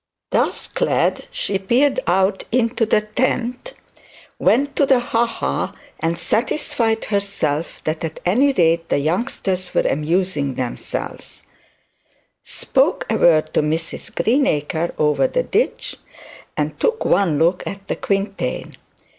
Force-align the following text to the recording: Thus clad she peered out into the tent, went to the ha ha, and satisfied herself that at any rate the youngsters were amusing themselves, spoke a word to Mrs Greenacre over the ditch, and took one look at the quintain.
Thus 0.31 0.67
clad 0.67 1.27
she 1.29 1.59
peered 1.59 1.99
out 2.07 2.45
into 2.51 2.87
the 2.87 3.01
tent, 3.01 3.75
went 4.39 4.75
to 4.77 4.87
the 4.87 4.99
ha 4.99 5.27
ha, 5.27 5.75
and 5.99 6.17
satisfied 6.17 7.05
herself 7.05 7.83
that 7.83 8.03
at 8.03 8.19
any 8.25 8.51
rate 8.51 8.89
the 8.89 8.97
youngsters 8.97 9.75
were 9.75 9.81
amusing 9.87 10.55
themselves, 10.55 11.43
spoke 12.41 13.05
a 13.11 13.15
word 13.15 13.53
to 13.53 13.61
Mrs 13.61 14.15
Greenacre 14.15 14.91
over 14.97 15.27
the 15.27 15.43
ditch, 15.43 15.97
and 16.57 16.79
took 16.79 17.05
one 17.05 17.37
look 17.37 17.61
at 17.67 17.87
the 17.87 17.95
quintain. 17.95 18.77